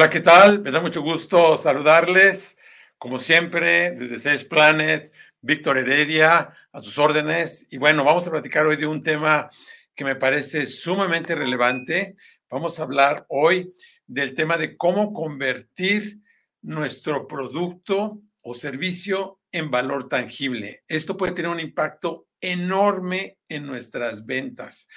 Hola, 0.00 0.08
¿qué 0.08 0.20
tal? 0.20 0.62
Me 0.62 0.70
da 0.70 0.80
mucho 0.80 1.02
gusto 1.02 1.58
saludarles, 1.58 2.56
como 2.96 3.18
siempre, 3.18 3.90
desde 3.90 4.18
Sales 4.18 4.46
Planet, 4.46 5.12
Víctor 5.42 5.76
Heredia, 5.76 6.54
a 6.72 6.80
sus 6.80 6.96
órdenes. 6.96 7.66
Y 7.68 7.76
bueno, 7.76 8.02
vamos 8.02 8.26
a 8.26 8.30
platicar 8.30 8.64
hoy 8.64 8.76
de 8.76 8.86
un 8.86 9.02
tema 9.02 9.50
que 9.94 10.04
me 10.04 10.16
parece 10.16 10.66
sumamente 10.66 11.34
relevante. 11.34 12.16
Vamos 12.48 12.80
a 12.80 12.84
hablar 12.84 13.26
hoy 13.28 13.74
del 14.06 14.32
tema 14.32 14.56
de 14.56 14.74
cómo 14.78 15.12
convertir 15.12 16.20
nuestro 16.62 17.28
producto 17.28 18.22
o 18.40 18.54
servicio 18.54 19.40
en 19.52 19.70
valor 19.70 20.08
tangible. 20.08 20.82
Esto 20.88 21.14
puede 21.14 21.34
tener 21.34 21.50
un 21.50 21.60
impacto 21.60 22.26
enorme 22.40 23.36
en 23.50 23.66
nuestras 23.66 24.24
ventas. 24.24 24.88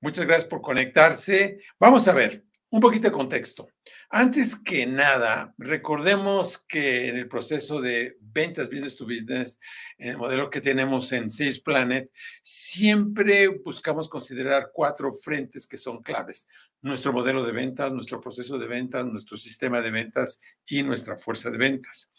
Muchas 0.00 0.26
gracias 0.26 0.48
por 0.48 0.60
conectarse. 0.60 1.60
Vamos 1.78 2.08
a 2.08 2.14
ver 2.14 2.42
un 2.70 2.80
poquito 2.80 3.08
de 3.08 3.12
contexto. 3.12 3.68
Antes 4.12 4.56
que 4.56 4.86
nada, 4.86 5.54
recordemos 5.56 6.58
que 6.66 7.06
en 7.06 7.16
el 7.16 7.28
proceso 7.28 7.80
de 7.80 8.16
ventas 8.20 8.68
business 8.68 8.96
to 8.96 9.04
business, 9.04 9.60
en 9.98 10.08
el 10.08 10.18
modelo 10.18 10.50
que 10.50 10.60
tenemos 10.60 11.12
en 11.12 11.30
Sales 11.30 11.60
Planet, 11.60 12.10
siempre 12.42 13.46
buscamos 13.46 14.08
considerar 14.08 14.72
cuatro 14.74 15.12
frentes 15.12 15.64
que 15.64 15.78
son 15.78 16.02
claves. 16.02 16.48
Nuestro 16.82 17.12
modelo 17.12 17.44
de 17.44 17.52
ventas, 17.52 17.92
nuestro 17.92 18.20
proceso 18.20 18.58
de 18.58 18.66
ventas, 18.66 19.06
nuestro 19.06 19.36
sistema 19.36 19.80
de 19.80 19.92
ventas 19.92 20.40
y 20.66 20.82
nuestra 20.82 21.16
fuerza 21.16 21.48
de 21.48 21.58
ventas. 21.58 22.10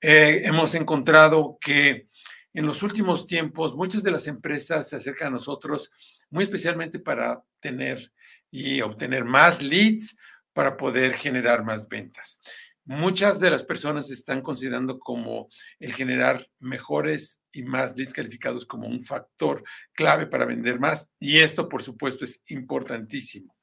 Eh, 0.00 0.40
hemos 0.46 0.74
encontrado 0.74 1.58
que 1.60 2.08
en 2.54 2.64
los 2.64 2.82
últimos 2.82 3.26
tiempos 3.26 3.74
muchas 3.74 4.02
de 4.02 4.10
las 4.10 4.26
empresas 4.26 4.88
se 4.88 4.96
acercan 4.96 5.28
a 5.28 5.32
nosotros 5.32 5.92
muy 6.30 6.44
especialmente 6.44 6.98
para 6.98 7.44
tener 7.60 8.10
y 8.50 8.80
obtener 8.80 9.26
más 9.26 9.62
leads, 9.62 10.16
para 10.52 10.76
poder 10.76 11.14
generar 11.14 11.64
más 11.64 11.88
ventas. 11.88 12.40
Muchas 12.84 13.38
de 13.38 13.50
las 13.50 13.62
personas 13.62 14.10
están 14.10 14.42
considerando 14.42 14.98
como 14.98 15.48
el 15.78 15.92
generar 15.92 16.48
mejores 16.60 17.40
y 17.52 17.62
más 17.62 17.96
leads 17.96 18.12
calificados 18.12 18.66
como 18.66 18.88
un 18.88 19.04
factor 19.04 19.62
clave 19.92 20.26
para 20.26 20.46
vender 20.46 20.80
más 20.80 21.08
y 21.18 21.38
esto 21.40 21.68
por 21.68 21.82
supuesto 21.82 22.24
es 22.24 22.42
importantísimo. 22.48 23.54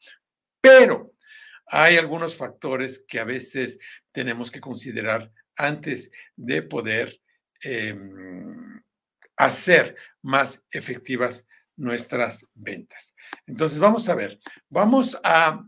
Pero 0.62 1.14
hay 1.66 1.98
algunos 1.98 2.36
factores 2.36 3.04
que 3.08 3.20
a 3.20 3.26
veces 3.26 3.80
tenemos 4.12 4.52
que 4.52 4.62
considerar 4.62 5.32
antes 5.58 6.12
de 6.36 6.62
poder 6.62 7.20
eh, 7.64 7.98
hacer 9.36 9.96
más 10.22 10.66
efectivas 10.72 11.46
nuestras 11.76 12.46
ventas. 12.54 13.16
Entonces, 13.46 13.80
vamos 13.80 14.10
a 14.10 14.16
ver, 14.16 14.40
vamos 14.70 15.18
a 15.24 15.66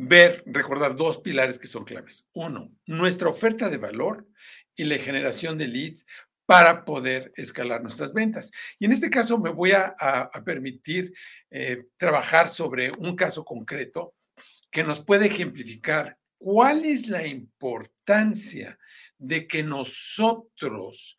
ver, 0.00 0.42
recordar 0.46 0.96
dos 0.96 1.18
pilares 1.18 1.58
que 1.58 1.68
son 1.68 1.84
claves. 1.84 2.28
Uno, 2.32 2.70
nuestra 2.86 3.28
oferta 3.28 3.68
de 3.70 3.78
valor 3.78 4.26
y 4.74 4.84
la 4.84 4.98
generación 4.98 5.58
de 5.58 5.68
leads 5.68 6.04
para 6.46 6.84
poder 6.84 7.32
escalar 7.34 7.82
nuestras 7.82 8.12
ventas. 8.12 8.52
Y 8.78 8.86
en 8.86 8.92
este 8.92 9.10
caso 9.10 9.38
me 9.38 9.50
voy 9.50 9.72
a, 9.72 9.96
permitir 10.44 11.12
eh, 11.50 11.86
trabajar 11.96 12.50
sobre 12.50 12.92
un 12.92 13.16
caso 13.16 13.44
concreto 13.44 14.14
que 14.70 14.84
nos 14.84 15.00
puede 15.00 15.26
ejemplificar 15.26 16.18
cuál 16.38 16.84
es 16.84 17.08
la 17.08 17.26
importancia 17.26 18.78
de 19.18 19.46
que 19.48 19.62
nosotros 19.62 21.16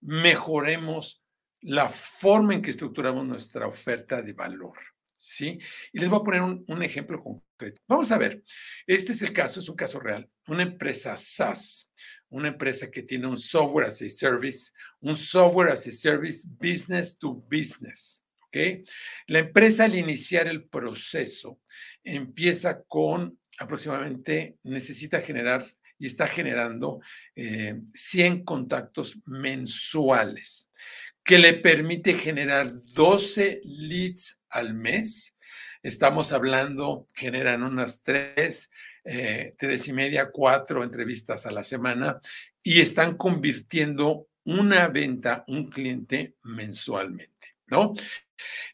mejoremos 0.00 1.22
la 1.60 1.88
forma 1.88 2.54
en 2.54 2.62
que 2.62 2.70
estructuramos 2.70 3.26
nuestra 3.26 3.66
oferta 3.66 4.22
de 4.22 4.32
valor. 4.32 4.76
¿Sí? 5.22 5.58
Y 5.92 6.00
les 6.00 6.08
voy 6.08 6.18
a 6.18 6.24
poner 6.24 6.42
un, 6.42 6.82
ejemplo 6.82 7.22
concreto. 7.22 7.80
Vamos 7.86 8.10
a 8.10 8.18
ver, 8.18 8.42
este 8.86 9.12
es 9.12 9.22
el 9.22 9.32
caso, 9.32 9.60
es 9.60 9.68
un 9.68 9.76
caso 9.76 10.00
real. 10.00 10.28
Una 10.48 10.64
empresa 10.64 11.16
SaaS, 11.16 11.92
una 12.28 12.48
empresa 12.48 12.90
que 12.90 13.04
tiene 13.04 13.28
un 13.28 13.38
software 13.38 13.86
as 13.86 14.02
a 14.02 14.08
service, 14.08 14.72
un 15.00 15.16
software 15.16 15.70
as 15.70 15.86
a 15.86 15.92
service 15.92 16.46
business 16.58 17.16
to 17.16 17.34
business, 17.48 18.24
¿ok? 18.46 18.84
La 19.28 19.38
empresa 19.38 19.84
al 19.84 19.94
iniciar 19.94 20.48
el 20.48 20.64
proceso 20.64 21.60
empieza 22.02 22.82
con 22.82 23.38
aproximadamente, 23.58 24.56
necesita 24.64 25.20
generar 25.20 25.64
y 25.98 26.06
está 26.06 26.26
generando 26.26 27.00
100 27.36 28.32
eh, 28.32 28.44
contactos 28.44 29.16
mensuales 29.24 30.68
que 31.24 31.38
le 31.38 31.54
permite 31.54 32.14
generar 32.14 32.70
12 32.94 33.60
leads 33.64 34.40
al 34.50 34.74
mes. 34.74 35.36
Estamos 35.82 36.32
hablando, 36.32 37.08
generan 37.14 37.62
unas 37.62 38.02
tres, 38.02 38.70
eh, 39.04 39.54
tres 39.58 39.88
y 39.88 39.92
media, 39.92 40.30
cuatro 40.30 40.82
entrevistas 40.82 41.46
a 41.46 41.50
la 41.50 41.64
semana 41.64 42.20
y 42.62 42.80
están 42.80 43.16
convirtiendo 43.16 44.28
una 44.44 44.88
venta, 44.88 45.44
un 45.46 45.68
cliente 45.68 46.34
mensualmente, 46.42 47.56
¿no? 47.66 47.94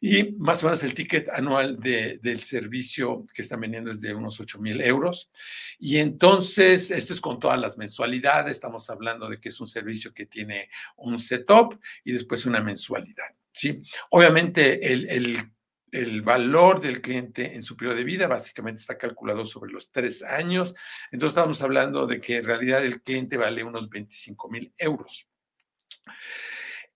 Y 0.01 0.33
más 0.39 0.63
o 0.63 0.67
menos 0.67 0.83
el 0.83 0.95
ticket 0.95 1.29
anual 1.29 1.79
del 1.79 2.43
servicio 2.45 3.25
que 3.35 3.43
están 3.43 3.61
vendiendo 3.61 3.91
es 3.91 4.01
de 4.01 4.15
unos 4.15 4.39
8 4.41 4.59
mil 4.61 4.81
euros. 4.81 5.31
Y 5.79 5.99
entonces, 5.99 6.91
esto 6.91 7.13
es 7.13 7.21
con 7.21 7.39
todas 7.39 7.61
las 7.61 7.77
mensualidades, 7.77 8.53
estamos 8.53 8.89
hablando 8.91 9.29
de 9.29 9.39
que 9.39 9.49
es 9.49 9.61
un 9.61 9.67
servicio 9.67 10.13
que 10.13 10.27
tiene 10.27 10.71
un 10.97 11.19
setup 11.19 11.81
y 12.05 12.13
después 12.13 12.47
una 12.47 12.61
mensualidad, 12.61 13.35
¿sí? 13.53 13.83
Obviamente, 14.11 14.93
el, 14.93 15.09
el 15.09 15.51
el 15.93 16.23
valor 16.23 16.81
del 16.81 17.01
cliente 17.01 17.55
en 17.55 17.63
su 17.63 17.77
periodo 17.77 17.97
de 17.97 18.05
vida 18.05 18.27
básicamente 18.27 18.81
está 18.81 18.99
calculado 18.99 19.47
sobre 19.47 19.73
los 19.73 19.91
tres 19.91 20.23
años. 20.23 20.75
Entonces 21.11 21.37
estamos 21.37 21.63
hablando 21.63 22.07
de 22.07 22.21
que 22.21 22.37
en 22.37 22.45
realidad 22.45 22.85
el 22.85 23.03
cliente 23.03 23.37
vale 23.37 23.65
unos 23.65 23.89
25 23.89 24.51
mil 24.51 24.73
euros. 24.77 25.29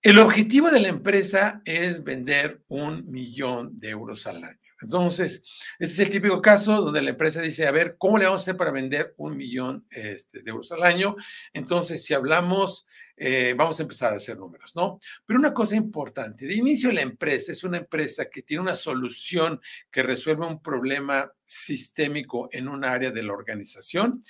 El 0.02 0.18
objetivo 0.18 0.68
de 0.68 0.80
la 0.80 0.88
empresa 0.88 1.62
es 1.64 2.02
vender 2.02 2.60
un 2.66 3.08
millón 3.08 3.78
de 3.78 3.90
euros 3.90 4.26
al 4.26 4.42
año. 4.42 4.58
Entonces, 4.80 5.44
este 5.78 5.92
es 5.92 5.98
el 6.00 6.10
típico 6.10 6.42
caso 6.42 6.82
donde 6.82 7.00
la 7.02 7.10
empresa 7.10 7.40
dice, 7.40 7.68
a 7.68 7.70
ver, 7.70 7.94
¿cómo 7.98 8.18
le 8.18 8.24
vamos 8.24 8.40
a 8.40 8.42
hacer 8.42 8.56
para 8.56 8.72
vender 8.72 9.14
un 9.16 9.36
millón 9.36 9.86
este, 9.90 10.42
de 10.42 10.50
euros 10.50 10.72
al 10.72 10.82
año? 10.82 11.14
Entonces, 11.52 12.04
si 12.04 12.14
hablamos, 12.14 12.84
eh, 13.16 13.54
vamos 13.56 13.78
a 13.78 13.84
empezar 13.84 14.12
a 14.12 14.16
hacer 14.16 14.36
números, 14.36 14.74
¿no? 14.74 14.98
Pero 15.24 15.38
una 15.38 15.54
cosa 15.54 15.76
importante, 15.76 16.46
de 16.46 16.54
inicio 16.54 16.90
la 16.90 17.02
empresa 17.02 17.52
es 17.52 17.62
una 17.62 17.78
empresa 17.78 18.28
que 18.28 18.42
tiene 18.42 18.62
una 18.62 18.74
solución 18.74 19.60
que 19.88 20.02
resuelve 20.02 20.44
un 20.44 20.60
problema 20.60 21.30
sistémico 21.44 22.48
en 22.50 22.66
un 22.66 22.84
área 22.84 23.12
de 23.12 23.22
la 23.22 23.34
organización 23.34 24.24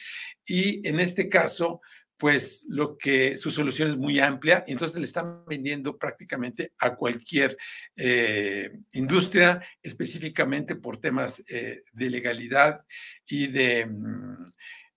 y 0.45 0.87
en 0.87 1.01
este 1.01 1.31
caso, 1.31 1.81
pues 2.23 2.65
lo 2.69 2.97
que 2.97 3.37
su 3.37 3.51
solución 3.51 3.91
es 3.91 3.97
muy 3.97 4.21
amplia 4.21 4.63
y 4.69 4.71
entonces 4.71 4.97
le 4.97 5.07
están 5.07 5.45
vendiendo 5.45 5.99
prácticamente 5.99 6.73
a 6.79 6.95
cualquier 6.95 7.59
eh, 7.97 8.79
industria, 8.93 9.61
específicamente 9.83 10.77
por 10.77 10.99
temas 10.99 11.43
eh, 11.49 11.83
de 11.93 12.11
legalidad 12.11 12.87
y 13.27 13.49
de, 13.49 13.87
mm, 13.87 14.53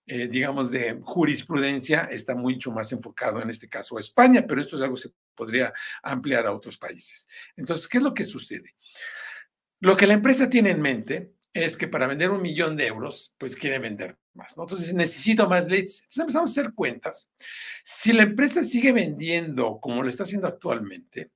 eh, 0.06 0.28
digamos, 0.28 0.70
de 0.70 1.00
jurisprudencia, 1.02 2.02
está 2.12 2.36
mucho 2.36 2.70
más 2.70 2.92
enfocado 2.92 3.42
en 3.42 3.50
este 3.50 3.68
caso 3.68 3.96
a 3.96 4.00
España, 4.00 4.44
pero 4.46 4.60
esto 4.60 4.76
es 4.76 4.82
algo 4.82 4.94
que 4.94 5.02
se 5.02 5.14
podría 5.34 5.72
ampliar 6.04 6.46
a 6.46 6.52
otros 6.52 6.78
países. 6.78 7.26
Entonces, 7.56 7.88
¿qué 7.88 7.98
es 7.98 8.04
lo 8.04 8.14
que 8.14 8.24
sucede? 8.24 8.76
Lo 9.80 9.96
que 9.96 10.06
la 10.06 10.14
empresa 10.14 10.48
tiene 10.48 10.70
en 10.70 10.80
mente 10.80 11.32
es 11.64 11.76
que 11.76 11.88
para 11.88 12.06
vender 12.06 12.30
un 12.30 12.42
millón 12.42 12.76
de 12.76 12.86
euros, 12.86 13.34
pues 13.38 13.56
quiere 13.56 13.78
vender 13.78 14.16
más. 14.34 14.56
¿no? 14.56 14.64
Entonces, 14.64 14.92
necesito 14.92 15.48
más 15.48 15.66
leads. 15.66 16.00
Entonces 16.00 16.18
empezamos 16.18 16.50
a 16.50 16.60
hacer 16.60 16.72
cuentas. 16.74 17.30
Si 17.82 18.12
la 18.12 18.24
empresa 18.24 18.62
sigue 18.62 18.92
vendiendo 18.92 19.78
como 19.80 20.02
lo 20.02 20.08
está 20.08 20.24
haciendo 20.24 20.46
actualmente, 20.46 21.30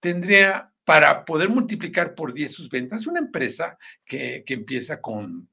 tendría 0.00 0.72
para 0.84 1.24
poder 1.24 1.48
multiplicar 1.48 2.14
por 2.14 2.32
10 2.34 2.52
sus 2.52 2.68
ventas, 2.68 3.06
una 3.06 3.20
empresa 3.20 3.78
que, 4.04 4.42
que 4.44 4.54
empieza 4.54 5.00
con 5.00 5.48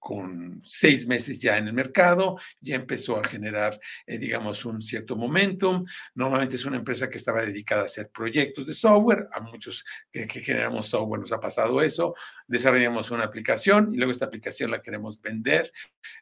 con 0.00 0.62
seis 0.64 1.06
meses 1.06 1.38
ya 1.38 1.58
en 1.58 1.68
el 1.68 1.74
mercado, 1.74 2.38
ya 2.58 2.74
empezó 2.74 3.18
a 3.18 3.24
generar, 3.24 3.78
eh, 4.06 4.18
digamos, 4.18 4.64
un 4.64 4.80
cierto 4.80 5.14
momentum. 5.14 5.84
Normalmente 6.14 6.56
es 6.56 6.64
una 6.64 6.78
empresa 6.78 7.10
que 7.10 7.18
estaba 7.18 7.42
dedicada 7.42 7.82
a 7.82 7.84
hacer 7.84 8.08
proyectos 8.08 8.66
de 8.66 8.72
software. 8.72 9.28
A 9.30 9.40
muchos 9.40 9.84
que, 10.10 10.26
generamos 10.26 10.88
software 10.88 11.20
nos 11.20 11.32
ha 11.32 11.38
pasado 11.38 11.82
eso. 11.82 12.14
Desarrollamos 12.48 13.10
una 13.10 13.24
aplicación 13.24 13.92
y 13.92 13.98
luego 13.98 14.10
esta 14.10 14.24
aplicación 14.24 14.70
la 14.70 14.80
queremos 14.80 15.20
vender, 15.20 15.70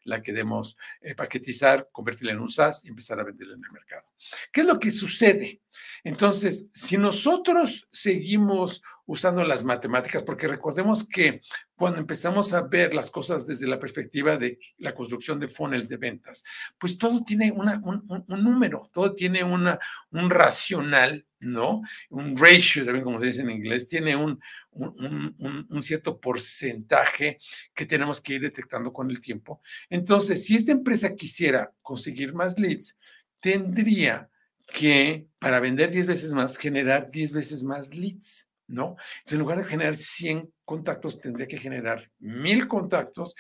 la 0.05 0.21
queremos 0.21 0.77
eh, 1.01 1.15
paquetizar, 1.15 1.89
convertirla 1.93 2.33
en 2.33 2.41
un 2.41 2.51
SaaS 2.51 2.85
y 2.85 2.89
empezar 2.89 3.21
a 3.21 3.25
venderla 3.25 3.55
en 3.55 3.65
el 3.65 3.73
mercado. 3.73 4.09
¿Qué 4.53 4.63
es 4.63 4.67
lo 4.67 4.81
que 4.81 4.91
sucede? 4.91 5.61
Entonces, 6.05 6.67
si 6.73 6.97
nosotros 6.97 7.87
seguimos 7.91 8.83
usando 9.09 9.43
las 9.43 9.65
matemáticas, 9.65 10.23
porque 10.23 10.47
recordemos 10.47 11.09
que 11.09 11.41
cuando 11.75 11.99
empezamos 11.99 12.53
a 12.53 12.61
ver 12.61 12.95
las 12.95 13.11
cosas 13.11 13.47
desde 13.47 13.67
la 13.67 13.81
perspectiva 13.81 14.37
de 14.37 14.59
la 14.77 14.95
construcción 14.95 15.41
de 15.41 15.49
funnels 15.49 15.89
de 15.89 15.97
ventas, 15.97 16.45
pues 16.79 16.99
todo 16.99 17.25
tiene 17.25 17.51
una, 17.51 17.81
un, 17.83 18.25
número, 18.45 18.87
todo 18.93 19.15
tiene 19.15 19.43
una, 19.43 19.79
un 20.11 20.29
racional, 20.29 21.27
¿no? 21.41 21.81
Un 22.11 22.37
ratio, 22.37 22.85
también 22.85 23.05
como 23.05 23.19
se 23.19 23.29
dice 23.29 23.41
en 23.41 23.51
inglés, 23.51 23.89
tiene 23.89 24.15
un, 24.15 24.39
un, 24.73 25.83
cierto 25.83 26.21
porcentaje 26.21 27.39
que 27.73 27.87
tenemos 27.87 28.21
que 28.21 28.35
ir 28.35 28.43
detectando 28.43 28.93
con 28.93 29.11
el 29.11 29.23
tiempo. 29.23 29.63
Entonces, 29.89 30.45
si 30.45 30.55
esta 30.55 30.73
empresa 30.73 31.15
quisiera 31.15 31.73
conseguir 31.81 32.35
más 32.35 32.59
leads, 32.59 32.95
tendría 33.41 34.29
que, 34.69 35.27
para 35.39 35.61
vender 35.61 35.91
10 35.91 36.07
veces 36.07 36.33
más, 36.33 36.57
generar 36.57 37.11
10 37.11 37.33
veces 37.33 37.65
más 37.65 37.93
leads. 37.95 38.47
¿no? 38.69 38.97
Entonces, 39.19 39.33
en 39.33 39.39
lugar 39.39 39.59
de 39.59 39.65
generar 39.65 39.97
100 39.97 40.53
contactos, 40.65 41.19
tendría 41.19 41.49
que 41.49 41.57
generar 41.57 42.03
1000 42.19 42.69
contactos 42.69 43.35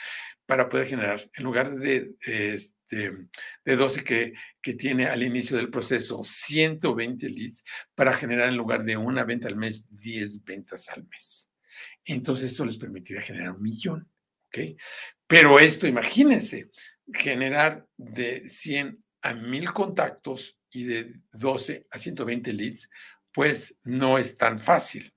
para 0.46 0.68
poder 0.68 0.86
generar, 0.86 1.20
en 1.34 1.44
lugar 1.44 1.76
de, 1.76 2.14
este, 2.22 3.28
de 3.64 3.76
12 3.76 4.02
que, 4.02 4.32
que 4.62 4.74
tiene 4.74 5.06
al 5.06 5.22
inicio 5.22 5.58
del 5.58 5.68
proceso, 5.68 6.24
120 6.24 7.28
leads, 7.28 7.62
para 7.94 8.14
generar 8.14 8.48
en 8.48 8.56
lugar 8.56 8.84
de 8.84 8.96
una 8.96 9.24
venta 9.24 9.48
al 9.48 9.56
mes, 9.56 9.86
10 9.94 10.44
ventas 10.44 10.88
al 10.88 11.06
mes. 11.06 11.50
Entonces, 12.06 12.52
eso 12.52 12.64
les 12.64 12.78
permitiría 12.78 13.20
generar 13.20 13.52
un 13.52 13.62
millón, 13.62 14.08
¿ok? 14.46 14.78
Pero 15.26 15.58
esto, 15.58 15.86
imagínense, 15.86 16.70
generar 17.12 17.86
de 17.98 18.48
100 18.48 19.04
a 19.20 19.34
1000 19.34 19.72
contactos 19.74 20.57
y 20.70 20.84
de 20.84 21.14
12 21.32 21.86
a 21.90 21.98
120 21.98 22.52
leads, 22.52 22.90
pues 23.32 23.76
no 23.84 24.18
es 24.18 24.36
tan 24.36 24.60
fácil. 24.60 25.12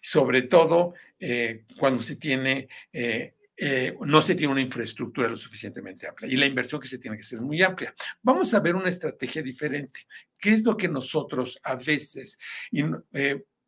Sobre 0.00 0.42
todo 0.42 0.94
eh, 1.18 1.64
cuando 1.76 2.02
se 2.02 2.16
tiene, 2.16 2.68
eh, 2.92 3.34
eh, 3.56 3.96
no 4.00 4.20
se 4.20 4.34
tiene 4.34 4.52
una 4.52 4.60
infraestructura 4.60 5.28
lo 5.28 5.36
suficientemente 5.36 6.06
amplia 6.06 6.30
y 6.30 6.36
la 6.36 6.46
inversión 6.46 6.80
que 6.80 6.88
se 6.88 6.98
tiene 6.98 7.16
que 7.16 7.22
hacer 7.22 7.38
es 7.38 7.44
muy 7.44 7.62
amplia. 7.62 7.94
Vamos 8.22 8.52
a 8.54 8.60
ver 8.60 8.74
una 8.74 8.88
estrategia 8.88 9.42
diferente. 9.42 10.00
¿Qué 10.38 10.52
es 10.52 10.62
lo 10.64 10.76
que 10.76 10.88
nosotros 10.88 11.58
a 11.62 11.76
veces, 11.76 12.38
y 12.70 12.82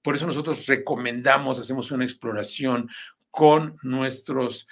por 0.02 0.14
eso 0.14 0.26
nosotros 0.26 0.66
recomendamos, 0.66 1.58
hacemos 1.58 1.90
una 1.90 2.04
exploración 2.04 2.88
con 3.30 3.74
nuestros, 3.82 4.68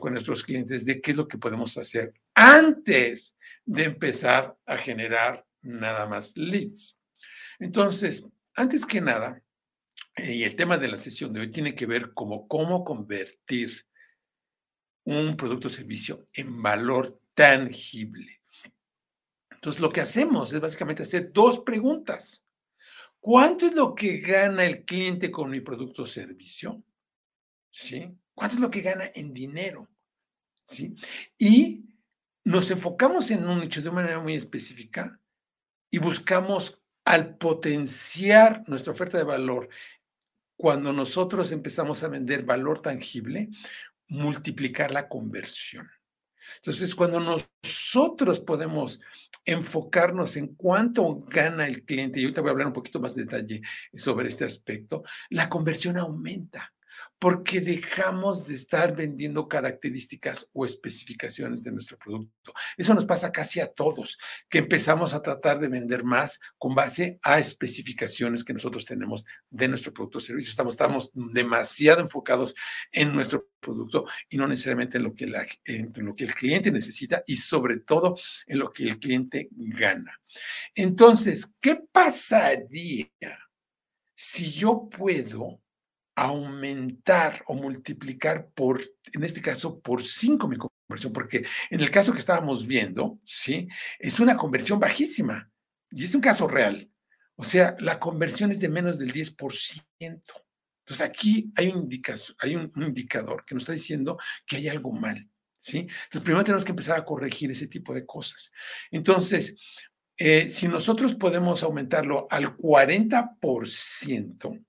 con 0.00 0.12
nuestros 0.12 0.42
clientes 0.42 0.86
de 0.86 1.00
qué 1.00 1.10
es 1.10 1.16
lo 1.16 1.28
que 1.28 1.36
podemos 1.36 1.76
hacer 1.76 2.14
antes 2.34 3.36
de 3.66 3.84
empezar 3.84 4.56
a 4.64 4.78
generar 4.78 5.44
nada 5.64 6.06
más 6.06 6.36
leads. 6.36 6.98
Entonces, 7.58 8.24
antes 8.54 8.86
que 8.86 9.00
nada, 9.00 9.42
y 10.16 10.44
el 10.44 10.54
tema 10.54 10.78
de 10.78 10.88
la 10.88 10.96
sesión 10.96 11.32
de 11.32 11.40
hoy 11.40 11.50
tiene 11.50 11.74
que 11.74 11.86
ver 11.86 12.12
como 12.14 12.46
cómo 12.46 12.84
convertir 12.84 13.86
un 15.04 15.36
producto 15.36 15.68
o 15.68 15.70
servicio 15.70 16.28
en 16.32 16.62
valor 16.62 17.20
tangible. 17.34 18.40
Entonces, 19.50 19.80
lo 19.80 19.90
que 19.90 20.00
hacemos 20.00 20.52
es 20.52 20.60
básicamente 20.60 21.02
hacer 21.02 21.32
dos 21.32 21.60
preguntas. 21.60 22.44
¿Cuánto 23.18 23.66
es 23.66 23.74
lo 23.74 23.94
que 23.94 24.18
gana 24.18 24.66
el 24.66 24.84
cliente 24.84 25.30
con 25.30 25.50
mi 25.50 25.60
producto 25.60 26.02
o 26.02 26.06
servicio? 26.06 26.84
¿Sí? 27.70 28.14
¿Cuánto 28.34 28.56
es 28.56 28.60
lo 28.60 28.70
que 28.70 28.82
gana 28.82 29.10
en 29.14 29.32
dinero? 29.32 29.88
¿Sí? 30.64 30.94
Y 31.38 31.86
nos 32.44 32.70
enfocamos 32.70 33.30
en 33.30 33.48
un 33.48 33.60
nicho 33.60 33.80
de 33.80 33.90
manera 33.90 34.20
muy 34.20 34.34
específica 34.34 35.18
y 35.94 35.98
buscamos 35.98 36.76
al 37.04 37.36
potenciar 37.36 38.64
nuestra 38.66 38.92
oferta 38.92 39.16
de 39.16 39.22
valor 39.22 39.68
cuando 40.56 40.92
nosotros 40.92 41.52
empezamos 41.52 42.02
a 42.02 42.08
vender 42.08 42.42
valor 42.42 42.80
tangible, 42.80 43.48
multiplicar 44.08 44.90
la 44.90 45.08
conversión. 45.08 45.88
Entonces, 46.56 46.96
cuando 46.96 47.20
nosotros 47.20 48.40
podemos 48.40 49.00
enfocarnos 49.44 50.36
en 50.36 50.56
cuánto 50.56 51.20
gana 51.28 51.64
el 51.68 51.84
cliente, 51.84 52.18
y 52.18 52.24
ahorita 52.24 52.40
voy 52.40 52.48
a 52.48 52.52
hablar 52.54 52.66
un 52.66 52.72
poquito 52.72 52.98
más 52.98 53.14
de 53.14 53.26
detalle 53.26 53.62
sobre 53.94 54.26
este 54.26 54.44
aspecto, 54.44 55.04
la 55.30 55.48
conversión 55.48 55.96
aumenta 55.96 56.73
porque 57.24 57.62
dejamos 57.62 58.46
de 58.46 58.54
estar 58.54 58.94
vendiendo 58.94 59.48
características 59.48 60.50
o 60.52 60.66
especificaciones 60.66 61.62
de 61.62 61.72
nuestro 61.72 61.96
producto. 61.96 62.52
Eso 62.76 62.92
nos 62.92 63.06
pasa 63.06 63.32
casi 63.32 63.60
a 63.60 63.72
todos, 63.72 64.18
que 64.46 64.58
empezamos 64.58 65.14
a 65.14 65.22
tratar 65.22 65.58
de 65.58 65.68
vender 65.68 66.04
más 66.04 66.38
con 66.58 66.74
base 66.74 67.18
a 67.22 67.38
especificaciones 67.38 68.44
que 68.44 68.52
nosotros 68.52 68.84
tenemos 68.84 69.24
de 69.48 69.68
nuestro 69.68 69.94
producto 69.94 70.18
o 70.18 70.20
servicio. 70.20 70.50
Estamos, 70.68 71.10
demasiado 71.14 72.02
enfocados 72.02 72.54
en 72.92 73.14
nuestro 73.14 73.48
producto 73.58 74.04
y 74.28 74.36
no 74.36 74.46
necesariamente 74.46 74.98
en 74.98 75.04
lo, 75.04 75.14
que 75.14 75.24
en 75.64 76.04
lo 76.04 76.14
que 76.14 76.24
el 76.24 76.34
cliente 76.34 76.70
necesita 76.70 77.24
y 77.26 77.36
sobre 77.36 77.78
todo 77.78 78.16
en 78.46 78.58
lo 78.58 78.70
que 78.70 78.82
el 78.82 78.98
cliente 78.98 79.48
gana. 79.50 80.20
Entonces, 80.74 81.54
¿qué 81.58 81.76
pasaría 81.90 83.08
si 84.14 84.52
yo 84.52 84.90
puedo 84.90 85.63
aumentar 86.14 87.42
o 87.46 87.54
multiplicar 87.54 88.50
por, 88.54 88.80
en 89.12 89.24
este 89.24 89.40
caso, 89.40 89.80
por 89.80 90.02
5 90.02 90.48
mi 90.48 90.56
conversión, 90.56 91.12
porque 91.12 91.44
en 91.70 91.80
el 91.80 91.90
caso 91.90 92.12
que 92.12 92.20
estábamos 92.20 92.66
viendo, 92.66 93.18
¿sí? 93.24 93.68
Es 93.98 94.20
una 94.20 94.36
conversión 94.36 94.78
bajísima 94.78 95.50
y 95.90 96.04
es 96.04 96.14
un 96.14 96.20
caso 96.20 96.46
real. 96.46 96.90
O 97.36 97.44
sea, 97.44 97.76
la 97.80 97.98
conversión 97.98 98.50
es 98.50 98.60
de 98.60 98.68
menos 98.68 98.98
del 98.98 99.12
10%. 99.12 99.82
Entonces 100.00 101.00
aquí 101.00 101.52
hay 101.56 101.68
un, 101.68 101.88
hay 102.38 102.56
un, 102.56 102.70
indicador 102.76 103.44
que 103.44 103.54
nos 103.54 103.62
está 103.62 103.72
diciendo 103.72 104.18
que 104.46 104.56
hay 104.56 104.68
algo 104.68 104.92
mal, 104.92 105.28
¿sí? 105.56 105.78
Entonces 105.78 106.22
primero 106.22 106.44
tenemos 106.44 106.64
que 106.64 106.72
empezar 106.72 106.98
a 106.98 107.04
corregir 107.04 107.50
ese 107.50 107.68
tipo 107.68 107.94
de 107.94 108.04
cosas. 108.04 108.52
Entonces, 108.90 109.56
eh, 110.16 110.50
si 110.50 110.68
nosotros 110.68 111.14
podemos 111.14 111.62
aumentarlo 111.62 112.26
al 112.30 112.56
40%, 112.56 114.64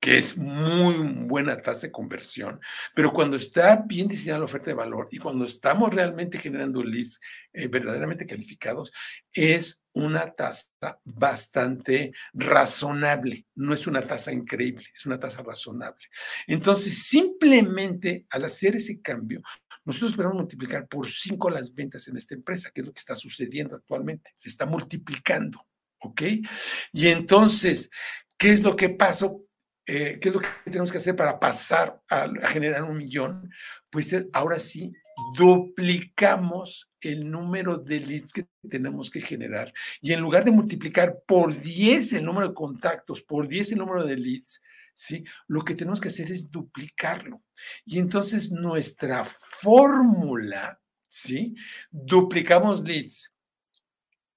que 0.00 0.18
es 0.18 0.36
muy 0.36 0.94
buena 1.26 1.60
tasa 1.60 1.88
de 1.88 1.92
conversión, 1.92 2.60
pero 2.94 3.12
cuando 3.12 3.36
está 3.36 3.76
bien 3.86 4.08
diseñada 4.08 4.40
la 4.40 4.44
oferta 4.46 4.66
de 4.66 4.74
valor 4.74 5.08
y 5.10 5.18
cuando 5.18 5.44
estamos 5.44 5.94
realmente 5.94 6.38
generando 6.38 6.82
leads 6.82 7.20
eh, 7.52 7.68
verdaderamente 7.68 8.26
calificados, 8.26 8.92
es 9.32 9.82
una 9.92 10.32
tasa 10.32 10.68
bastante 11.04 12.12
razonable. 12.32 13.46
No 13.54 13.74
es 13.74 13.86
una 13.86 14.02
tasa 14.02 14.32
increíble, 14.32 14.84
es 14.94 15.06
una 15.06 15.18
tasa 15.18 15.42
razonable. 15.42 16.06
Entonces, 16.46 17.06
simplemente 17.06 18.26
al 18.30 18.44
hacer 18.44 18.76
ese 18.76 19.00
cambio, 19.00 19.42
nosotros 19.84 20.12
esperamos 20.12 20.36
multiplicar 20.36 20.86
por 20.86 21.08
cinco 21.08 21.50
las 21.50 21.74
ventas 21.74 22.06
en 22.08 22.16
esta 22.16 22.34
empresa, 22.34 22.70
que 22.72 22.82
es 22.82 22.86
lo 22.86 22.92
que 22.92 23.00
está 23.00 23.16
sucediendo 23.16 23.74
actualmente. 23.74 24.32
Se 24.36 24.50
está 24.50 24.66
multiplicando. 24.66 25.66
¿Ok? 26.00 26.22
Y 26.92 27.08
entonces, 27.08 27.90
¿qué 28.36 28.52
es 28.52 28.62
lo 28.62 28.76
que 28.76 28.90
pasó? 28.90 29.47
Eh, 29.90 30.18
¿qué 30.20 30.28
es 30.28 30.34
lo 30.34 30.40
que 30.42 30.48
tenemos 30.66 30.92
que 30.92 30.98
hacer 30.98 31.16
para 31.16 31.40
pasar 31.40 32.02
a, 32.10 32.28
generar 32.48 32.82
un 32.82 32.98
millón? 32.98 33.50
Pues 33.88 34.14
ahora 34.34 34.60
sí, 34.60 34.92
duplicamos 35.34 36.90
el 37.00 37.30
número 37.30 37.78
de 37.78 38.00
leads 38.00 38.34
que 38.34 38.46
tenemos 38.68 39.10
que 39.10 39.22
generar 39.22 39.72
y 40.02 40.12
en 40.12 40.20
lugar 40.20 40.44
de 40.44 40.50
multiplicar 40.50 41.20
por 41.26 41.58
10 41.58 42.12
el 42.12 42.26
número 42.26 42.48
de 42.48 42.54
contactos, 42.54 43.22
por 43.22 43.48
10 43.48 43.72
el 43.72 43.78
número 43.78 44.06
de 44.06 44.18
leads, 44.18 44.60
¿sí? 44.92 45.24
Lo 45.46 45.64
que 45.64 45.74
tenemos 45.74 46.02
que 46.02 46.08
hacer 46.08 46.30
es 46.32 46.50
duplicarlo. 46.50 47.40
Y 47.86 47.98
entonces 47.98 48.52
nuestra 48.52 49.24
fórmula, 49.24 50.78
¿sí? 51.08 51.54
Duplicamos 51.90 52.82
leads, 52.84 53.32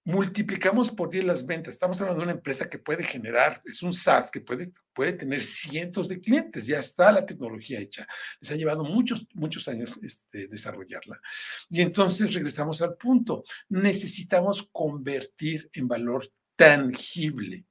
multiplicamos 0.03 0.89
por 0.89 1.09
10 1.09 1.25
las 1.25 1.45
ventas. 1.45 1.73
Estamos 1.73 1.99
hablando 2.01 2.21
de 2.21 2.23
una 2.23 2.37
empresa 2.37 2.69
que 2.69 2.79
puede 2.79 3.03
generar, 3.03 3.61
es 3.65 3.83
un 3.83 3.93
SaaS 3.93 4.31
que 4.31 4.41
puede, 4.41 4.71
puede 4.93 5.13
tener 5.13 5.43
cientos 5.43 6.07
de 6.07 6.19
clientes, 6.19 6.65
ya 6.65 6.79
está 6.79 7.11
la 7.11 7.25
tecnología 7.25 7.79
hecha. 7.79 8.07
Les 8.39 8.51
ha 8.51 8.55
llevado 8.55 8.83
muchos, 8.83 9.27
muchos 9.33 9.67
años 9.67 9.99
este, 10.01 10.47
desarrollarla. 10.47 11.21
Y 11.69 11.81
entonces 11.81 12.33
regresamos 12.33 12.81
al 12.81 12.95
punto, 12.95 13.43
necesitamos 13.69 14.67
convertir 14.71 15.69
en 15.73 15.87
valor 15.87 16.27
tangible 16.55 17.65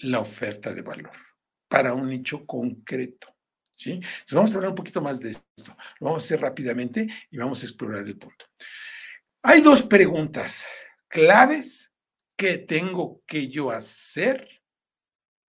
la 0.00 0.20
oferta 0.20 0.72
de 0.72 0.82
valor 0.82 1.12
para 1.68 1.94
un 1.94 2.08
nicho 2.08 2.46
concreto. 2.46 3.28
¿sí? 3.74 3.92
Entonces 3.92 4.32
vamos 4.32 4.52
a 4.52 4.56
hablar 4.56 4.70
un 4.70 4.76
poquito 4.76 5.00
más 5.00 5.20
de 5.20 5.30
esto. 5.30 5.76
Lo 6.00 6.06
vamos 6.06 6.24
a 6.24 6.26
hacer 6.26 6.40
rápidamente 6.40 7.06
y 7.30 7.36
vamos 7.36 7.62
a 7.62 7.66
explorar 7.66 8.06
el 8.06 8.16
punto. 8.16 8.46
Hay 9.42 9.60
dos 9.60 9.82
preguntas 9.82 10.66
claves 11.12 11.92
que 12.38 12.56
tengo 12.56 13.22
que 13.26 13.48
yo 13.48 13.70
hacer 13.70 14.62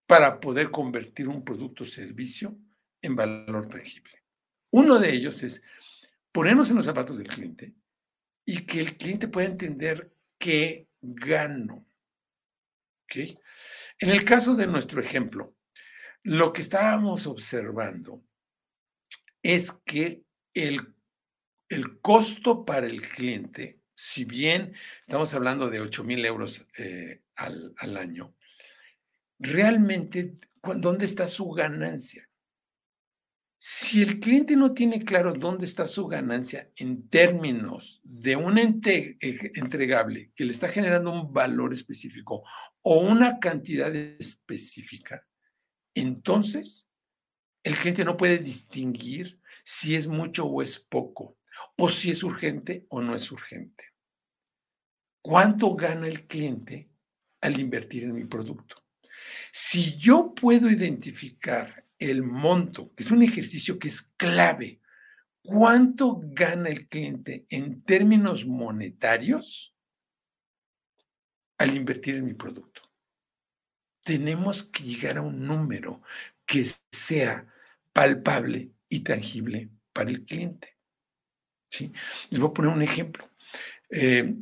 para 0.06 0.38
poder 0.38 0.70
convertir 0.70 1.26
un 1.26 1.42
producto 1.42 1.84
o 1.84 1.86
servicio 1.86 2.54
en 3.00 3.16
valor 3.16 3.66
tangible. 3.68 4.22
Uno 4.70 4.98
de 4.98 5.10
ellos 5.10 5.42
es 5.42 5.62
ponernos 6.30 6.68
en 6.68 6.76
los 6.76 6.84
zapatos 6.84 7.16
del 7.16 7.28
cliente 7.28 7.74
y 8.44 8.66
que 8.66 8.78
el 8.80 8.98
cliente 8.98 9.26
pueda 9.26 9.48
entender 9.48 10.12
qué 10.38 10.86
gano. 11.00 11.86
En 13.08 14.10
el 14.10 14.22
caso 14.24 14.54
de 14.54 14.66
nuestro 14.66 15.00
ejemplo, 15.00 15.56
lo 16.24 16.52
que 16.52 16.60
estábamos 16.60 17.26
observando 17.26 18.22
es 19.42 19.72
que 19.72 20.24
el, 20.52 20.94
el 21.70 22.00
costo 22.00 22.66
para 22.66 22.86
el 22.86 23.08
cliente 23.08 23.80
si 23.94 24.24
bien 24.24 24.74
estamos 25.02 25.32
hablando 25.34 25.70
de 25.70 25.80
8 25.80 26.04
mil 26.04 26.24
euros 26.24 26.66
eh, 26.78 27.22
al, 27.36 27.96
año, 27.96 28.34
realmente, 29.38 30.38
¿dónde 30.76 31.06
está 31.06 31.26
su 31.26 31.50
ganancia? 31.50 32.28
Si 33.58 34.02
el 34.02 34.20
cliente 34.20 34.56
no 34.56 34.74
tiene 34.74 35.04
claro 35.04 35.32
dónde 35.32 35.64
está 35.64 35.86
su 35.86 36.06
ganancia 36.06 36.70
en 36.76 37.08
términos 37.08 38.00
de 38.02 38.36
un 38.36 38.58
entregable 38.58 40.32
que 40.34 40.44
le 40.44 40.52
está 40.52 40.68
generando 40.68 41.10
un 41.10 41.32
valor 41.32 41.72
específico 41.72 42.42
o 42.82 43.00
una 43.00 43.38
cantidad 43.38 43.94
específica, 43.94 45.26
entonces 45.94 46.90
el 47.62 47.76
cliente 47.76 48.04
no 48.04 48.18
puede 48.18 48.38
distinguir 48.38 49.40
si 49.64 49.96
es 49.96 50.06
mucho 50.06 50.44
o 50.44 50.60
es 50.60 50.78
poco, 50.78 51.38
o 51.76 51.88
si 51.88 52.10
es 52.10 52.22
urgente 52.22 52.86
o 52.88 53.00
no 53.00 53.14
es 53.14 53.30
urgente. 53.30 53.84
¿Cuánto 55.22 55.74
gana 55.74 56.06
el 56.06 56.26
cliente 56.26 56.90
al 57.40 57.58
invertir 57.58 58.04
en 58.04 58.14
mi 58.14 58.24
producto? 58.24 58.76
Si 59.52 59.96
yo 59.96 60.34
puedo 60.34 60.70
identificar 60.70 61.84
el 61.98 62.22
monto, 62.22 62.92
que 62.94 63.02
es 63.02 63.10
un 63.10 63.22
ejercicio 63.22 63.78
que 63.78 63.88
es 63.88 64.02
clave, 64.16 64.80
cuánto 65.42 66.20
gana 66.22 66.68
el 66.68 66.88
cliente 66.88 67.46
en 67.48 67.82
términos 67.82 68.46
monetarios 68.46 69.74
al 71.58 71.76
invertir 71.76 72.16
en 72.16 72.24
mi 72.24 72.34
producto. 72.34 72.82
Tenemos 74.02 74.64
que 74.64 74.82
llegar 74.84 75.18
a 75.18 75.22
un 75.22 75.46
número 75.46 76.02
que 76.44 76.66
sea 76.90 77.46
palpable 77.92 78.72
y 78.88 79.00
tangible 79.00 79.70
para 79.92 80.10
el 80.10 80.24
cliente. 80.24 80.73
Les 82.30 82.40
voy 82.40 82.50
a 82.50 82.54
poner 82.54 82.72
un 82.72 82.82
ejemplo. 82.82 83.24
Eh, 83.96 84.34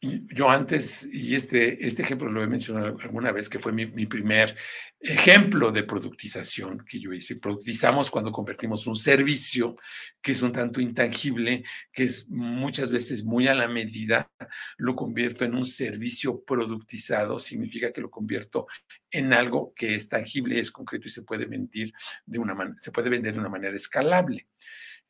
yo 0.00 0.48
antes, 0.48 1.08
y 1.12 1.34
este, 1.34 1.84
este 1.86 2.02
ejemplo 2.02 2.30
lo 2.30 2.42
he 2.42 2.46
mencionado 2.46 2.98
alguna 3.00 3.32
vez, 3.32 3.48
que 3.48 3.58
fue 3.58 3.72
mi, 3.72 3.86
mi, 3.86 4.06
primer 4.06 4.56
ejemplo 5.00 5.72
de 5.72 5.82
productización 5.82 6.84
que 6.84 7.00
yo 7.00 7.12
hice. 7.12 7.36
Productizamos 7.36 8.10
cuando 8.10 8.30
convertimos 8.30 8.86
un 8.86 8.94
servicio 8.94 9.76
que 10.20 10.32
es 10.32 10.42
un 10.42 10.52
tanto 10.52 10.80
intangible, 10.80 11.64
que 11.92 12.04
es 12.04 12.28
muchas 12.28 12.92
veces 12.92 13.24
muy 13.24 13.48
a 13.48 13.54
la 13.54 13.66
medida, 13.66 14.30
lo 14.76 14.94
convierto 14.94 15.44
en 15.44 15.56
un 15.56 15.66
servicio 15.66 16.44
productizado, 16.44 17.40
significa 17.40 17.92
que 17.92 18.02
lo 18.02 18.10
convierto 18.10 18.68
en 19.10 19.32
algo 19.32 19.72
que 19.74 19.96
es 19.96 20.08
tangible, 20.08 20.60
es 20.60 20.70
concreto 20.70 21.08
y 21.08 21.10
se 21.10 21.22
puede 21.22 21.46
de 21.46 22.38
una, 22.38 22.76
se 22.78 22.92
puede 22.92 23.10
vender 23.10 23.34
de 23.34 23.40
una 23.40 23.48
manera 23.48 23.74
escalable. 23.74 24.46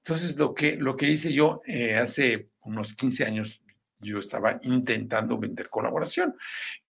Entonces, 0.04 0.36
lo 0.36 0.52
que, 0.54 0.76
lo 0.76 0.96
que 0.96 1.08
hice 1.08 1.32
yo 1.32 1.62
eh, 1.66 1.96
hace 1.96 2.48
unos 2.62 2.94
15 2.94 3.24
años, 3.24 3.62
yo 4.00 4.18
estaba 4.18 4.58
intentando 4.62 5.38
vender 5.38 5.68
colaboración. 5.68 6.34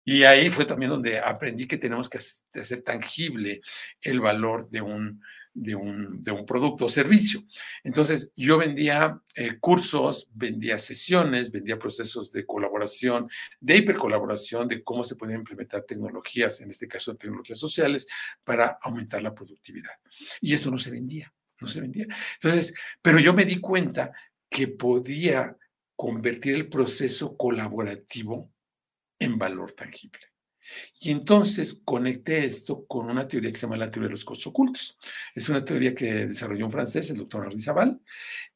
Y 0.05 0.25
ahí 0.25 0.51
fue 0.51 0.65
también 0.65 0.91
donde 0.91 1.19
aprendí 1.19 1.67
que 1.67 1.79
tenemos 1.79 2.09
que 2.09 2.19
hacer 2.19 2.83
tangible 2.83 3.61
el 4.01 4.21
valor 4.21 4.69
de 4.71 4.81
un, 4.81 5.23
de 5.53 5.75
un, 5.75 6.23
de 6.23 6.33
un 6.33 6.47
producto 6.47 6.85
o 6.85 6.89
servicio. 6.89 7.43
Entonces, 7.83 8.33
yo 8.37 8.59
vendía 8.59 9.21
eh, 9.35 9.59
cursos, 9.59 10.31
vendía 10.33 10.79
sesiones, 10.79 11.51
vendía 11.51 11.79
procesos 11.79 12.31
de 12.33 12.47
colaboración, 12.47 13.29
de 13.61 13.77
hipercolaboración, 13.77 14.69
de 14.69 14.83
cómo 14.83 15.05
se 15.05 15.17
pueden 15.17 15.37
implementar 15.37 15.83
tecnologías, 15.83 16.61
en 16.61 16.71
este 16.71 16.89
caso 16.89 17.17
tecnologías 17.17 17.59
sociales, 17.59 18.07
para 18.45 18.79
aumentar 18.81 19.23
la 19.23 19.35
productividad. 19.35 19.93
Y 20.41 20.55
esto 20.55 20.71
no 20.71 20.79
se 20.79 20.91
vendía, 20.91 21.33
no 21.61 21.69
se 21.69 21.81
vendía. 21.81 22.07
Entonces, 22.35 22.75
pero 23.03 23.19
yo 23.19 23.33
me 23.33 23.45
di 23.45 23.61
cuenta 23.61 24.13
que 24.49 24.69
podía 24.69 25.57
convertir 25.97 26.55
el 26.55 26.69
proceso 26.69 27.37
colaborativo 27.37 28.53
en 29.19 29.39
valor 29.39 29.73
tangible. 29.73 30.21
Y 31.01 31.11
entonces 31.11 31.81
conecté 31.85 32.45
esto 32.45 32.85
con 32.87 33.11
una 33.11 33.27
teoría 33.27 33.51
que 33.51 33.57
se 33.57 33.63
llama 33.63 33.77
la 33.77 33.91
teoría 33.91 34.09
de 34.09 34.13
los 34.13 34.25
costos 34.25 34.49
ocultos. 34.49 34.99
Es 35.35 35.49
una 35.49 35.65
teoría 35.65 35.95
que 35.95 36.27
desarrolló 36.27 36.67
un 36.67 36.73
francés, 36.73 37.11
el 37.11 37.19
doctor 37.19 37.45
Henri 37.45 37.61
Zabal, 37.61 38.01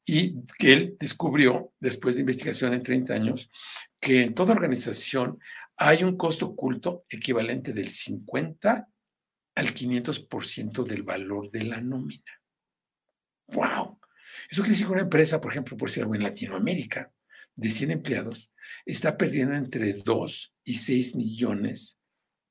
y 0.05 0.35
que 0.57 0.73
él 0.73 0.97
descubrió, 0.99 1.73
después 1.79 2.15
de 2.15 2.21
investigación 2.21 2.73
en 2.73 2.83
30 2.83 3.13
años, 3.13 3.49
que 3.99 4.21
en 4.21 4.33
toda 4.33 4.53
organización 4.53 5.39
hay 5.75 6.03
un 6.03 6.17
costo 6.17 6.47
oculto 6.47 7.05
equivalente 7.09 7.73
del 7.73 7.91
50 7.91 8.87
al 9.55 9.73
500% 9.73 10.83
del 10.83 11.03
valor 11.03 11.49
de 11.51 11.63
la 11.63 11.81
nómina. 11.81 12.23
¡Wow! 13.47 13.99
Eso 14.49 14.61
quiere 14.61 14.71
decir 14.71 14.87
que 14.87 14.93
una 14.93 15.01
empresa, 15.01 15.41
por 15.41 15.51
ejemplo, 15.51 15.77
por 15.77 15.89
decir 15.89 16.03
algo 16.03 16.15
en 16.15 16.23
Latinoamérica, 16.23 17.11
de 17.55 17.69
100 17.69 17.91
empleados 17.91 18.51
está 18.85 19.17
perdiendo 19.17 19.55
entre 19.55 19.93
2 19.93 20.55
y 20.63 20.75
6 20.75 21.15
millones 21.15 21.99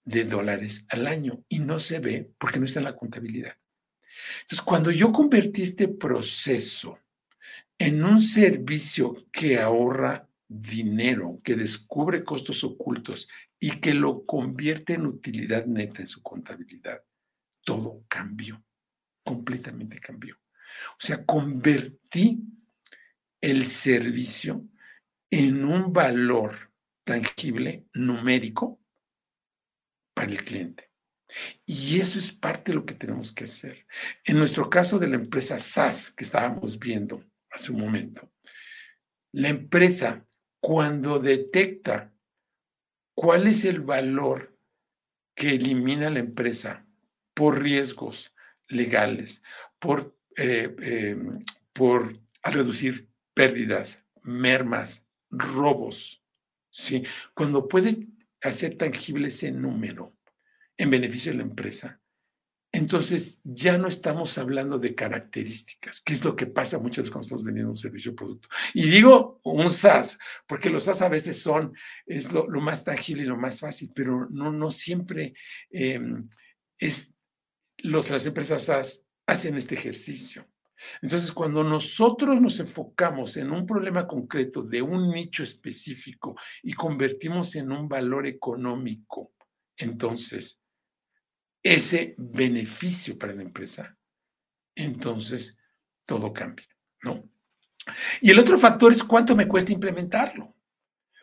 de 0.05 0.25
dólares 0.25 0.85
al 0.89 1.07
año 1.07 1.45
y 1.49 1.59
no 1.61 1.79
se 1.79 1.99
ve 1.99 2.31
porque 2.39 2.59
no 2.59 2.67
está 2.67 2.81
en 2.81 2.85
la 2.85 2.97
contabilidad. 2.97 3.57
Entonces, 4.43 4.63
cuando 4.65 4.91
yo 4.91 5.13
convertí 5.13 5.63
este 5.63 5.89
proceso 5.89 6.99
en 7.79 8.05
un 8.05 8.21
servicio 8.21 9.17
que 9.33 9.59
ahorra 9.59 10.29
dinero, 10.49 11.39
que 11.43 11.57
descubre 11.57 12.23
costos 12.25 12.63
ocultos 12.63 13.29
y 13.59 13.81
que 13.81 13.95
lo 13.95 14.25
convierte 14.27 14.95
en 14.95 15.07
utilidad 15.07 15.67
neta 15.67 16.03
en 16.03 16.07
su 16.07 16.23
contabilidad, 16.23 17.03
todo 17.63 18.05
cambió, 18.09 18.63
completamente 19.25 19.99
cambió. 19.99 20.42
O 20.93 21.01
sea, 21.01 21.25
convertí 21.25 22.43
el 23.41 23.67
servicio 23.67 24.67
en 25.31 25.65
un 25.65 25.93
valor 25.93 26.73
tangible, 27.05 27.87
numérico, 27.95 28.81
para 30.15 30.31
el 30.31 30.45
cliente. 30.45 30.91
Y 31.65 32.01
eso 32.01 32.19
es 32.19 32.31
parte 32.31 32.73
de 32.73 32.77
lo 32.77 32.85
que 32.85 32.95
tenemos 32.95 33.33
que 33.33 33.45
hacer. 33.45 33.87
En 34.25 34.39
nuestro 34.39 34.69
caso 34.69 34.99
de 34.99 35.09
la 35.09 35.17
empresa 35.17 35.59
SAS, 35.59 36.13
que 36.13 36.25
estábamos 36.25 36.79
viendo 36.79 37.25
hace 37.51 37.73
un 37.73 37.81
momento, 37.81 38.31
la 39.33 39.49
empresa 39.49 40.27
cuando 40.61 41.19
detecta 41.19 42.13
cuál 43.15 43.47
es 43.47 43.65
el 43.65 43.81
valor 43.81 44.57
que 45.35 45.51
elimina 45.51 46.11
la 46.11 46.21
empresa 46.21 46.87
por 47.35 47.63
riesgos 47.63 48.35
legales, 48.69 49.43
por, 49.79 50.17
eh, 50.37 50.75
eh, 50.81 51.17
por 51.73 52.19
reducir 52.43 53.09
pérdidas, 53.35 54.05
mermas, 54.23 55.07
robos, 55.31 56.23
¿sí? 56.71 57.05
Cuando 57.35 57.69
puede 57.69 58.09
hacer 58.41 58.77
tangible 58.77 59.29
ese 59.29 59.53
número 59.53 60.17
en 60.77 60.91
beneficio 60.91 61.33
de 61.33 61.39
la 61.39 61.45
empresa, 61.45 62.03
entonces 62.75 63.39
ya 63.45 63.77
no 63.77 63.87
estamos 63.87 64.39
hablando 64.39 64.79
de 64.79 64.95
características, 64.95 66.01
que 66.01 66.15
es 66.15 66.25
lo 66.25 66.35
que 66.35 66.47
pasa 66.47 66.79
muchas 66.79 67.03
veces 67.03 67.11
cuando 67.11 67.27
estamos 67.27 67.45
vendiendo 67.45 67.71
un 67.71 67.77
servicio 67.77 68.13
o 68.13 68.17
producto. 68.17 68.49
Y 68.73 68.89
digo 68.89 69.41
un 69.45 69.71
SaaS, 69.71 70.19
porque 70.47 70.71
los 70.71 70.85
SaaS 70.85 71.03
a 71.03 71.11
veces 71.11 71.43
son, 71.43 71.75
es 72.07 72.33
lo, 72.33 72.49
más 72.63 72.83
tangible 72.83 73.25
y 73.25 73.27
lo 73.27 73.37
más 73.37 73.61
fácil, 73.61 73.91
pero 73.95 74.27
no, 74.31 74.51
no 74.51 74.71
siempre 74.71 75.35
em, 75.71 76.31
es, 76.79 77.13
los, 77.77 78.09
las 78.09 78.25
empresas 78.25 78.65
SaaS 78.65 79.07
hacen 79.27 79.57
este 79.57 79.75
ejercicio. 79.75 80.47
Entonces, 81.01 81.31
cuando 81.33 81.63
nosotros 81.63 82.41
nos 82.41 82.59
enfocamos 82.59 83.37
en 83.37 83.53
un 83.53 83.67
problema 83.67 84.07
concreto 84.07 84.63
de 84.63 84.83
un 84.83 85.11
nicho 85.11 85.43
específico 85.43 86.37
y 86.63 86.73
convertimos 86.73 87.55
en 87.55 87.71
un 87.71 87.89
valor 87.89 88.27
económico, 88.27 89.33
entonces, 89.77 90.61
ese 91.63 92.15
beneficio 92.19 93.17
para 93.17 93.33
la 93.33 93.43
empresa, 93.43 93.97
entonces 94.75 95.57
todo 96.05 96.33
cambia, 96.33 96.67
¿no? 97.03 97.29
Y 98.21 98.31
el 98.31 98.39
otro 98.39 98.59
factor 98.59 98.93
es 98.93 99.03
cuánto 99.03 99.35
me 99.35 99.49
cuesta 99.49 99.73
implementarlo. 99.73 100.55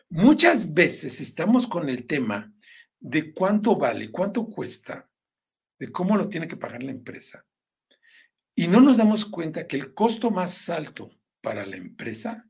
Muchas 0.08 0.72
veces 0.72 1.20
estamos 1.20 1.66
con 1.66 1.88
el 1.88 2.06
tema 2.06 2.52
de 2.98 3.32
cuánto 3.32 3.76
vale, 3.76 4.10
cuánto 4.10 4.46
cuesta, 4.46 5.08
de 5.78 5.90
cómo 5.90 6.16
lo 6.16 6.28
tiene 6.28 6.48
que 6.48 6.56
pagar 6.56 6.82
la 6.82 6.90
empresa. 6.90 7.44
Y 8.60 8.68
no 8.68 8.82
nos 8.82 8.98
damos 8.98 9.24
cuenta 9.24 9.66
que 9.66 9.78
el 9.78 9.94
costo 9.94 10.30
más 10.30 10.68
alto 10.68 11.10
para 11.40 11.64
la 11.64 11.78
empresa 11.78 12.46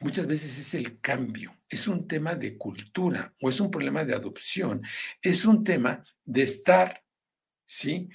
muchas 0.00 0.26
veces 0.26 0.58
es 0.58 0.74
el 0.74 0.98
cambio, 0.98 1.56
es 1.68 1.86
un 1.86 2.08
tema 2.08 2.34
de 2.34 2.58
cultura 2.58 3.32
o 3.40 3.50
es 3.50 3.60
un 3.60 3.70
problema 3.70 4.04
de 4.04 4.16
adopción, 4.16 4.82
es 5.22 5.44
un 5.44 5.62
tema 5.62 6.02
de 6.24 6.42
estar, 6.42 7.04
¿sí? 7.64 8.08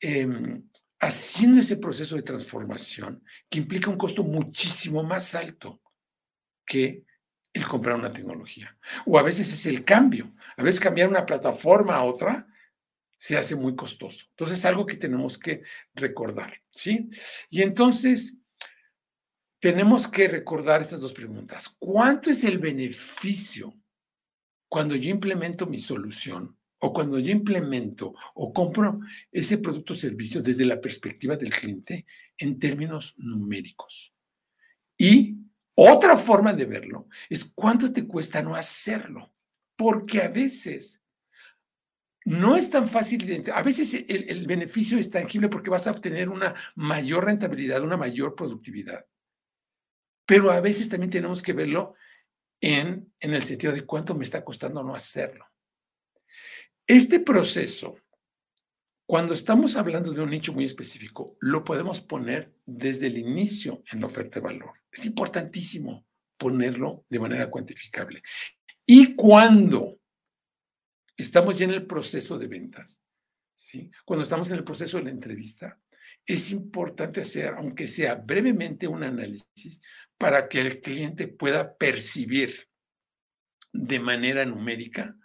Em, 0.00 0.66
haciendo 0.98 1.60
ese 1.60 1.76
proceso 1.76 2.16
de 2.16 2.22
transformación 2.22 3.22
que 3.50 3.58
implica 3.58 3.90
un 3.90 3.98
costo 3.98 4.24
muchísimo 4.24 5.02
más 5.02 5.34
alto 5.34 5.82
que 6.64 7.04
el 7.52 7.66
comprar 7.66 7.96
una 7.96 8.10
tecnología. 8.10 8.78
O 9.04 9.18
a 9.18 9.22
veces 9.22 9.52
es 9.52 9.66
el 9.66 9.84
cambio, 9.84 10.34
a 10.56 10.62
veces 10.62 10.80
cambiar 10.80 11.10
una 11.10 11.26
plataforma 11.26 11.96
a 11.96 12.04
otra 12.04 12.46
se 13.16 13.36
hace 13.36 13.56
muy 13.56 13.74
costoso. 13.74 14.26
Entonces, 14.30 14.58
es 14.58 14.64
algo 14.64 14.86
que 14.86 14.96
tenemos 14.96 15.38
que 15.38 15.62
recordar, 15.94 16.60
¿sí? 16.70 17.08
Y 17.50 17.62
entonces, 17.62 18.36
tenemos 19.60 20.08
que 20.08 20.28
recordar 20.28 20.82
estas 20.82 21.00
dos 21.00 21.14
preguntas. 21.14 21.74
¿Cuánto 21.78 22.30
es 22.30 22.44
el 22.44 22.58
beneficio 22.58 23.74
cuando 24.68 24.96
yo 24.96 25.08
implemento 25.08 25.66
mi 25.66 25.80
solución 25.80 26.58
o 26.80 26.92
cuando 26.92 27.18
yo 27.18 27.30
implemento 27.30 28.14
o 28.34 28.52
compro 28.52 29.00
ese 29.32 29.56
producto 29.56 29.94
o 29.94 29.96
servicio 29.96 30.42
desde 30.42 30.64
la 30.64 30.80
perspectiva 30.80 31.36
del 31.36 31.50
cliente 31.50 32.04
en 32.36 32.58
términos 32.58 33.14
numéricos. 33.16 34.12
Y 34.98 35.36
otra 35.74 36.18
forma 36.18 36.52
de 36.52 36.66
verlo 36.66 37.08
es 37.30 37.44
cuánto 37.54 37.92
te 37.92 38.06
cuesta 38.06 38.42
no 38.42 38.54
hacerlo, 38.54 39.32
porque 39.76 40.20
a 40.20 40.28
veces 40.28 41.00
no 42.24 42.56
es 42.56 42.70
tan 42.70 42.88
fácil, 42.88 43.44
a 43.52 43.62
veces 43.62 43.92
el, 43.94 44.28
el, 44.28 44.46
beneficio 44.46 44.98
es 44.98 45.10
tangible 45.10 45.48
porque 45.48 45.68
vas 45.68 45.86
a 45.86 45.90
obtener 45.90 46.30
una 46.30 46.54
mayor 46.74 47.26
rentabilidad, 47.26 47.82
una 47.82 47.98
mayor 47.98 48.34
productividad. 48.34 49.04
Pero 50.26 50.50
a 50.50 50.60
veces 50.60 50.88
también 50.88 51.10
tenemos 51.10 51.42
que 51.42 51.52
verlo 51.52 51.94
en, 52.62 53.12
en 53.20 53.34
el 53.34 53.44
sentido 53.44 53.74
de 53.74 53.84
cuánto 53.84 54.14
me 54.14 54.24
está 54.24 54.42
costando 54.42 54.82
no 54.82 54.94
hacerlo. 54.94 55.44
Este 56.86 57.20
proceso, 57.20 57.96
cuando 59.06 59.34
estamos 59.34 59.76
hablando 59.76 60.12
de 60.12 60.22
un 60.22 60.30
nicho 60.30 60.54
muy 60.54 60.64
específico, 60.64 61.36
lo 61.40 61.62
podemos 61.62 62.00
poner 62.00 62.54
desde 62.64 63.08
el 63.08 63.18
inicio 63.18 63.82
en 63.92 64.00
la 64.00 64.06
oferta 64.06 64.40
de 64.40 64.46
valor. 64.46 64.72
Es 64.90 65.04
importantísimo 65.04 66.06
ponerlo 66.38 67.04
de 67.10 67.18
manera 67.18 67.50
cuantificable. 67.50 68.22
Y 68.86 69.14
cuando 69.14 69.98
estamos 71.16 71.58
ya 71.58 71.64
en 71.64 71.72
el 71.72 71.86
proceso 71.86 72.38
de 72.38 72.46
ventas, 72.46 73.02
¿sí? 73.54 73.90
cuando 74.04 74.22
estamos 74.22 74.50
en 74.50 74.56
el 74.56 74.64
proceso 74.64 74.98
de 74.98 75.04
la 75.04 75.10
entrevista, 75.10 75.80
es 76.26 76.50
importante 76.50 77.20
hacer, 77.20 77.54
aunque 77.56 77.88
sea 77.88 78.14
brevemente, 78.14 78.88
un 78.88 79.02
análisis 79.02 79.80
para 80.16 80.48
que 80.48 80.60
el 80.60 80.80
cliente 80.80 81.28
pueda 81.28 81.76
percibir 81.76 82.68
de 83.72 83.98
manera 83.98 84.44
numérica 84.44 85.16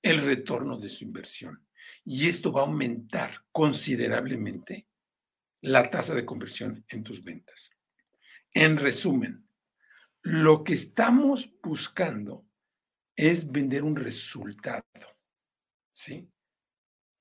el 0.00 0.22
retorno 0.24 0.78
de 0.78 0.88
su 0.88 1.04
inversión. 1.04 1.66
Y 2.04 2.28
esto 2.28 2.52
va 2.52 2.62
a 2.62 2.64
aumentar 2.64 3.44
considerablemente 3.52 4.86
la 5.60 5.90
tasa 5.90 6.14
de 6.14 6.24
conversión 6.24 6.84
en 6.88 7.02
tus 7.02 7.22
ventas. 7.22 7.70
En 8.52 8.76
resumen, 8.76 9.48
lo 10.22 10.64
que 10.64 10.74
estamos 10.74 11.52
buscando 11.62 12.46
es 13.16 13.50
vender 13.50 13.82
un 13.82 13.96
resultado, 13.96 14.84
¿sí? 15.98 16.30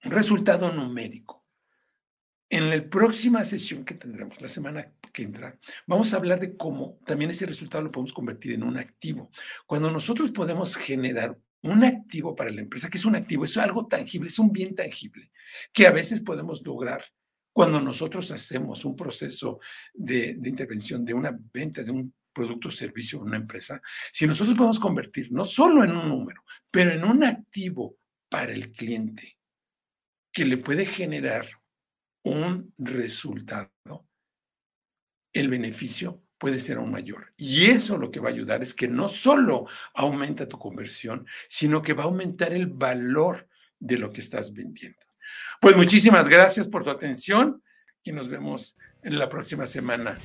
Un 0.03 0.11
resultado 0.11 0.71
numérico. 0.71 1.43
En 2.49 2.69
la 2.69 2.89
próxima 2.89 3.43
sesión 3.43 3.83
que 3.83 3.95
tendremos, 3.95 4.39
la 4.39 4.47
semana 4.47 4.93
que 5.11 5.23
entra, 5.23 5.59
vamos 5.85 6.13
a 6.13 6.17
hablar 6.17 6.39
de 6.39 6.55
cómo 6.55 6.99
también 7.05 7.31
ese 7.31 7.45
resultado 7.45 7.83
lo 7.83 7.91
podemos 7.91 8.13
convertir 8.13 8.53
en 8.53 8.63
un 8.63 8.77
activo. 8.77 9.31
Cuando 9.65 9.91
nosotros 9.91 10.31
podemos 10.31 10.77
generar 10.77 11.37
un 11.63 11.83
activo 11.83 12.35
para 12.35 12.51
la 12.51 12.61
empresa, 12.61 12.89
que 12.89 12.97
es 12.97 13.05
un 13.05 13.15
activo, 13.15 13.43
es 13.43 13.57
algo 13.57 13.87
tangible, 13.87 14.29
es 14.29 14.39
un 14.39 14.51
bien 14.51 14.75
tangible, 14.75 15.31
que 15.73 15.87
a 15.87 15.91
veces 15.91 16.21
podemos 16.21 16.65
lograr 16.65 17.03
cuando 17.51 17.81
nosotros 17.81 18.29
hacemos 18.31 18.85
un 18.85 18.95
proceso 18.95 19.59
de, 19.93 20.35
de 20.35 20.49
intervención, 20.49 21.03
de 21.03 21.15
una 21.15 21.37
venta 21.51 21.83
de 21.83 21.91
un 21.91 22.13
producto 22.31 22.67
o 22.67 22.71
servicio 22.71 23.17
en 23.17 23.25
una 23.25 23.37
empresa, 23.37 23.81
si 24.13 24.27
nosotros 24.27 24.55
podemos 24.55 24.79
convertir 24.79 25.31
no 25.31 25.43
solo 25.43 25.83
en 25.83 25.97
un 25.97 26.07
número, 26.07 26.43
pero 26.69 26.91
en 26.91 27.03
un 27.03 27.23
activo 27.23 27.97
para 28.29 28.53
el 28.53 28.71
cliente 28.71 29.37
que 30.31 30.45
le 30.45 30.57
puede 30.57 30.85
generar 30.85 31.47
un 32.23 32.73
resultado, 32.77 34.07
el 35.33 35.49
beneficio 35.49 36.21
puede 36.37 36.59
ser 36.59 36.77
aún 36.77 36.91
mayor. 36.91 37.33
Y 37.37 37.65
eso 37.65 37.97
lo 37.97 38.11
que 38.11 38.19
va 38.19 38.29
a 38.29 38.33
ayudar 38.33 38.61
es 38.61 38.73
que 38.73 38.87
no 38.87 39.07
solo 39.07 39.67
aumenta 39.93 40.47
tu 40.47 40.59
conversión, 40.59 41.25
sino 41.49 41.81
que 41.81 41.93
va 41.93 42.03
a 42.03 42.07
aumentar 42.07 42.53
el 42.53 42.67
valor 42.67 43.47
de 43.79 43.97
lo 43.97 44.11
que 44.11 44.21
estás 44.21 44.53
vendiendo. 44.53 44.99
Pues 45.59 45.75
muchísimas 45.75 46.27
gracias 46.27 46.67
por 46.67 46.83
tu 46.83 46.89
atención 46.89 47.63
y 48.03 48.11
nos 48.11 48.29
vemos 48.29 48.77
en 49.03 49.17
la 49.17 49.29
próxima 49.29 49.67
semana 49.67 50.17